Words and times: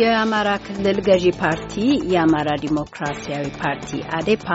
የአማራ 0.00 0.50
ክልል 0.64 0.98
ገዢ 1.06 1.24
ፓርቲ 1.40 1.74
የአማራ 2.12 2.50
ዲሞክራሲያዊ 2.62 3.46
ፓርቲ 3.58 3.88
አዴፓ 4.16 4.46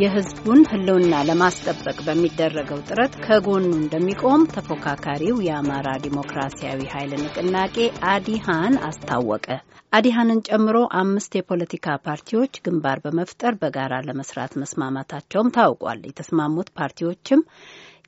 የሕዝቡን 0.00 0.60
ሕልውና 0.70 1.14
ለማስጠበቅ 1.28 1.96
በሚደረገው 2.06 2.80
ጥረት 2.88 3.12
ከጎኑ 3.24 3.66
እንደሚቆም 3.76 4.42
ተፎካካሪው 4.54 5.36
የአማራ 5.46 5.88
ዲሞክራሲያዊ 6.04 6.80
ኃይል 6.92 7.12
ንቅናቄ 7.22 7.76
አዲሃን 8.12 8.76
አስታወቀ። 8.88 9.46
አዲሃንን 9.92 10.40
ጨምሮ 10.48 10.76
አምስት 10.98 11.32
የፖለቲካ 11.36 11.96
ፓርቲዎች 12.04 12.60
ግንባር 12.66 12.98
በመፍጠር 13.04 13.54
በጋራ 13.62 13.94
ለመስራት 14.06 14.52
መስማማታቸውም 14.60 15.52
ታውቋል። 15.56 16.02
የተስማሙት 16.06 16.70
ፓርቲዎችም 16.76 17.42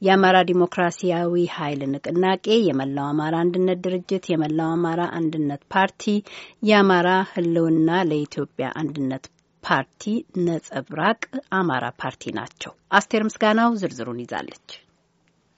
የአማራ 0.02 0.36
ዲሞክራሲያዊ 0.48 1.34
ኃይል 1.54 1.80
ንቅናቄ፣ 1.92 2.46
የመላው 2.68 3.06
አማራ 3.10 3.34
አንድነት 3.44 3.80
ድርጅት፣ 3.84 4.24
የመላው 4.32 4.70
አማራ 4.76 5.02
አንድነት 5.18 5.62
ፓርቲ፣ 5.74 6.04
የአማራ 6.68 7.10
ህልውና 7.32 7.90
ለኢትዮጵያ 8.10 8.68
አንድነት 8.82 9.26
ፓርቲ፣ 9.64 10.04
ነጸብራቅ 10.46 11.20
አማራ 11.54 11.84
ፓርቲ 12.00 12.32
ናቸው። 12.38 12.72
አስቴር 12.92 13.24
ምስጋናው 13.28 13.76
ዝርዝሩን 13.80 14.22
ይዛለች። 14.24 14.70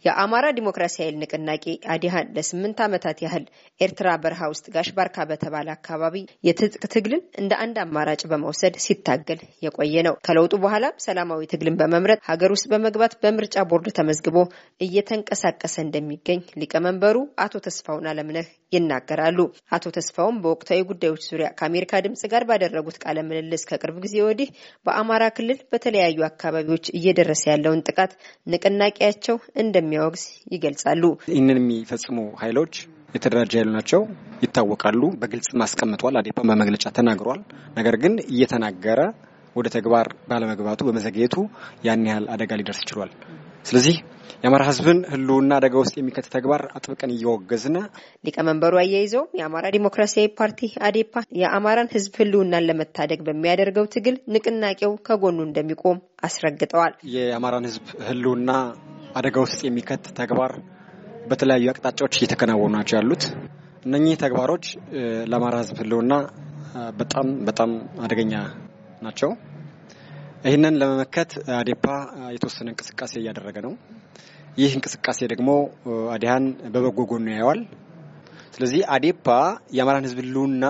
የአማራ 0.05 0.47
ዲሞክራሲ 0.57 0.97
ኃይል 1.03 1.15
ንቅናቄ 1.21 1.65
አዲሃን 1.93 2.31
ለስምንት 2.37 2.79
ዓመታት 2.87 3.19
ያህል 3.25 3.45
ኤርትራ 3.81 4.09
በረሃ 4.23 4.49
ውስጥ 4.53 4.67
ጋሽ 4.75 4.89
ባርካ 4.97 5.27
በተባለ 5.31 5.69
አካባቢ 5.77 6.17
የትጥቅ 6.49 6.83
ትግልን 6.95 7.23
እንደ 7.43 7.53
አንድ 7.65 7.77
አማራጭ 7.85 8.23
በመውሰድ 8.33 8.77
ሲታገል 8.85 9.41
የቆየ 9.65 10.05
ነው። 10.09 10.17
ከለውጡ 10.27 10.55
በኋላም 10.65 10.99
ሰላማዊ 11.07 11.49
ትግልን 11.53 11.79
በመምረጥ 11.81 12.19
ሀገር 12.31 12.53
ውስጥ 12.55 12.67
በመግባት 12.73 13.15
በምርጫ 13.25 13.65
ቦርድ 13.71 13.89
ተመዝግቦ 13.99 14.37
እየተንቀሳቀሰ 14.81 15.77
እንደሚገኝ 15.85 16.43
ሊቀመንበሩ 16.61 17.17
አቶ 17.45 17.55
ተስፋውን 17.67 18.09
አለምነህ 18.13 18.47
ይናገራሉ። 18.73 19.41
አቶ 19.75 19.85
ተስፋውን 19.97 20.39
በወቅታዊ 20.43 20.81
ጉዳዮች 20.89 21.25
ዙሪያ 21.31 21.49
ከአሜሪካ 21.59 22.01
ድምጽ 22.05 22.23
ጋር 22.33 22.43
ባደረጉት 22.49 22.97
ቃለ 23.05 23.19
ምልልስ 23.29 23.65
ከቅርብ 23.71 23.97
ጊዜ 24.05 24.17
ወዲህ 24.27 24.49
በአማራ 24.87 25.25
ክልል 25.37 25.59
በተለያዩ 25.73 26.19
አካባቢዎች 26.29 26.87
እየደረሰ 26.99 27.45
ያለውን 27.53 27.85
ጥቃት 27.89 28.13
ንቅናቄያቸው 28.53 29.37
እንደሚ 29.65 29.91
እንደሚያወግዝ 29.95 30.23
ይገልጻሉ። 30.55 31.03
ይህንን 31.31 31.59
የሚፈጽሙ 31.61 32.17
ኃይሎች 32.41 32.75
የተደራጀ 33.15 33.53
ኃይሉ 33.57 33.71
ናቸው፣ 33.77 34.01
ይታወቃሉ። 34.45 35.03
በግልጽ 35.21 35.49
ማስቀምጧል። 35.61 36.17
አዴፓን 36.21 36.49
በመግለጫ 36.51 36.85
ተናግሯል። 36.97 37.41
ነገር 37.77 37.97
ግን 38.03 38.15
እየተናገረ 38.27 39.01
ወደ 39.57 39.67
ተግባር 39.75 40.07
ባለመግባቱ 40.31 40.81
በመዘግየቱ 40.87 41.35
ያን 41.87 42.07
ያህል 42.09 42.25
አደጋ 42.35 42.51
ሊደርስ 42.61 42.81
ችሏል። 42.89 43.11
ስለዚህ 43.67 43.97
የአማራ 44.43 44.63
ሕዝብን 44.69 44.99
ህልውና 45.11 45.51
አደጋ 45.59 45.75
ውስጥ 45.83 45.95
የሚከት 45.99 46.27
ተግባር 46.35 46.63
አጥብቀን 46.77 47.13
እየወገዝን 47.15 47.77
ሊቀመንበሩ 48.27 48.75
አያይዘውም 48.81 49.31
የአማራ 49.39 49.67
ዲሞክራሲያዊ 49.77 50.29
ፓርቲ 50.41 50.61
አዴፓ 50.89 51.23
የአማራን 51.41 51.93
ሕዝብ 51.95 52.15
ህልውናን 52.21 52.67
ለመታደግ 52.69 53.21
በሚያደርገው 53.29 53.87
ትግል 53.95 54.17
ንቅናቄው 54.35 54.93
ከጎኑ 55.07 55.39
እንደሚቆም 55.47 56.01
አስረግጠዋል። 56.25 56.93
የአማራን 57.15 57.69
ሕዝብ 57.71 57.87
ህልውና 58.09 58.51
አደጋ 59.15 59.37
ውስጥ 59.45 59.61
የሚከት 59.65 60.05
ተግባር 60.19 60.53
በተለያዩ 61.29 61.67
አቅጣጫዎች 61.73 62.15
እየተከናወኑ 62.19 62.73
ናቸው 62.77 62.97
ያሉት። 62.99 63.25
እነኚህ 63.87 64.15
ተግባሮች 64.23 64.65
ለአማራ 65.31 65.57
ህዝብ 65.63 65.77
ህልውና 65.83 66.13
በጣም 66.99 67.27
በጣም 67.49 67.71
አደገኛ 68.05 68.35
ናቸው። 69.03 69.31
ይህንን 70.47 70.75
ለመመከት 70.81 71.31
አዴፓ 71.59 71.85
የተወሰነ 72.35 72.67
እንቅስቃሴ 72.73 73.13
እያደረገ 73.21 73.57
ነው። 73.67 73.73
ይህ 74.59 74.73
እንቅስቃሴ 74.79 75.21
ደግሞ 75.33 75.51
አዲሃን 76.15 76.45
በበጎ 76.75 76.99
ጎኑ 77.11 77.27
ያየዋል። 77.33 77.61
ስለዚህ 78.55 78.83
አዴፓ 78.95 79.27
የአማራን 79.77 80.07
ህዝብ 80.09 80.19
ህልውና 80.23 80.65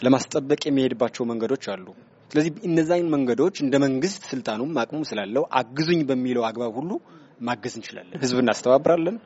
ለማስጠበቅ 0.00 0.60
የሚሄድባቸው 0.66 1.22
መንገዶች 1.30 1.64
አሉ። 1.72 1.86
ስለዚህ 2.30 2.52
እነዛን 2.68 3.10
መንገዶች 3.14 3.56
እንደ 3.64 3.76
መንግስት 3.84 4.22
ስልጣኑም 4.30 4.72
አቅሙም 4.82 5.04
ስላለው 5.10 5.44
አግዙኝ 5.60 6.00
በሚለው 6.08 6.44
አግባብ 6.48 6.72
ሁሉ 6.78 6.90
ማገዝ 7.40 7.74
እንችላለን። 7.78 8.18
ህዝብ 8.22 8.38
እናስተባብራለን፣ 8.42 9.16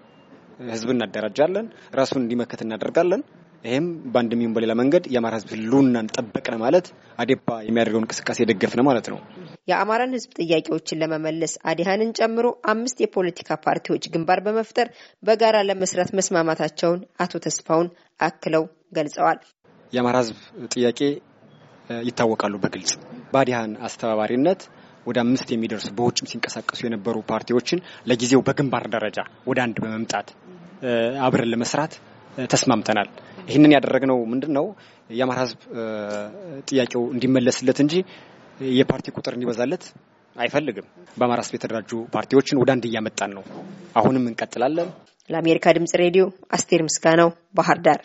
ህዝብ 0.71 0.89
እናደራጃለን፣ 0.95 1.67
ራሱን 1.95 2.21
እንዲመከት 2.23 2.61
እናደርጋለን። 2.65 3.23
ይህም 3.65 3.85
በአንድም 4.12 4.41
ይሁን 4.43 4.55
በሌላ 4.55 4.73
መንገድ 4.81 5.05
የአማራ 5.12 5.35
ህዝብ 5.39 5.51
ህልውናን 5.55 6.07
ጠበቅን 6.15 6.57
ማለት 6.62 6.87
አዴፓ 7.19 7.49
የሚያደርገውን 7.67 8.05
እንቅስቃሴ 8.07 8.47
ደገፍን 8.51 8.81
ማለት 8.89 9.07
ነው። 9.12 9.19
የአማራን 9.69 10.15
ህዝብ 10.17 10.31
ጥያቄዎችን 10.41 11.01
ለመመለስ 11.03 11.53
አዲሃንን 11.71 12.11
ጨምሮ 12.19 12.49
አምስት 12.73 13.01
የፖለቲካ 13.05 13.59
ፓርቲዎች 13.67 14.11
ግንባር 14.15 14.41
በመፍጠር 14.47 14.89
በጋራ 15.23 15.59
ለመስራት 15.69 16.11
መስማማታቸውን 16.19 17.03
አቶ 17.25 17.43
ተስፋውን 17.47 17.91
አክለው 18.21 18.67
ገልጸዋል። 18.99 19.39
የአማራ 19.93 20.19
ህዝብ 20.23 20.37
ጥያቄ 20.75 21.01
ይታወቃሉ። 22.06 22.54
በግልጽ 22.62 22.93
በአዲሃን 23.32 23.72
አስተባባሪነት 23.87 24.62
ወደ 25.06 25.19
አምስት 25.25 25.48
የሚደርሱ 25.53 25.88
በውጭም 25.98 26.28
ሲንቀሳቀሱ 26.31 26.81
የነበሩ 26.87 27.16
ፓርቲዎችን 27.31 27.78
ለጊዜው 28.10 28.43
በግንባር 28.48 28.84
ደረጃ 28.94 29.19
ወደ 29.47 29.59
አንድ 29.65 29.76
በመምጣት 29.84 30.28
አብረን 31.25 31.50
ለመስራት 31.53 31.93
ተስማምተናል። 32.53 33.09
ይህንን 33.48 33.75
ያደረግነው 33.76 34.19
ምንድን 34.32 34.53
ነው? 34.59 34.66
የአማራ 35.10 35.38
ህዝብ 35.44 35.59
ጥያቄው 36.69 37.03
እንዲመለስለት 37.15 37.78
እንጂ 37.84 37.94
የፓርቲ 38.75 39.06
ቁጥር 39.16 39.34
እንዲበዛለት 39.37 39.84
አይፈልግም። 40.37 40.87
በአማራ 41.16 41.41
ህዝብ 41.44 41.54
የተደራጁ 41.56 41.91
ፓርቲዎችን 42.14 42.60
ወደ 42.62 42.70
አንድ 42.75 42.84
እያመጣን 42.88 43.32
ነው። 43.37 43.44
አሁንም 43.97 44.25
እንቀጥላለን። 44.31 44.91
ለአሜሪካ 45.31 45.66
ድምጽ 45.76 45.93
ሬዲዮ 46.03 46.25
አስቴር 46.56 46.81
ምስጋናው 46.87 47.28
ባህር 47.54 47.78
ዳር 47.84 48.00